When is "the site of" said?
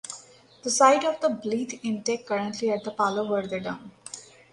0.63-1.21